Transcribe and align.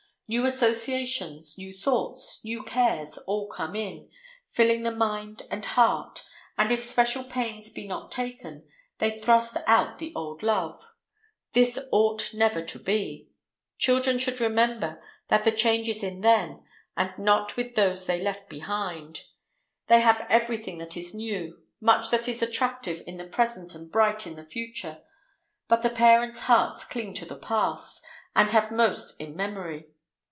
New 0.33 0.45
associations, 0.45 1.57
new 1.57 1.73
thoughts, 1.73 2.39
new 2.45 2.63
cares, 2.63 3.17
all 3.27 3.49
come 3.49 3.75
in, 3.75 4.09
filling 4.49 4.83
the 4.83 4.89
mind 4.95 5.43
and 5.51 5.65
heart, 5.65 6.25
and, 6.57 6.71
if 6.71 6.85
special 6.85 7.25
pains 7.25 7.69
be 7.69 7.85
not 7.85 8.13
taken, 8.13 8.65
they 8.99 9.11
thrust 9.19 9.57
out 9.67 9.97
the 9.97 10.13
old 10.15 10.41
love. 10.41 10.89
This 11.51 11.77
ought 11.91 12.33
never 12.33 12.61
to 12.61 12.79
be. 12.79 13.27
Children 13.77 14.17
should 14.19 14.39
remember 14.39 15.03
that 15.27 15.43
the 15.43 15.51
change 15.51 15.89
is 15.89 16.01
in 16.01 16.21
them, 16.21 16.61
and 16.95 17.11
not 17.17 17.57
with 17.57 17.75
those 17.75 18.05
they 18.05 18.21
left 18.21 18.47
behind. 18.47 19.23
They 19.87 19.99
have 19.99 20.25
every 20.29 20.55
thing 20.55 20.77
that 20.77 20.95
is 20.95 21.13
new, 21.13 21.61
much 21.81 22.09
that 22.09 22.29
is 22.29 22.41
attractive 22.41 23.03
in 23.05 23.17
the 23.17 23.27
present 23.27 23.75
and 23.75 23.91
bright 23.91 24.25
in 24.25 24.37
the 24.37 24.45
future; 24.45 25.03
but 25.67 25.81
the 25.81 25.89
parents' 25.89 26.39
hearts 26.43 26.85
cling 26.85 27.13
to 27.15 27.25
the 27.25 27.35
past, 27.35 28.01
and 28.33 28.49
have 28.51 28.71
most 28.71 29.19
in 29.19 29.35
memory. 29.35 29.89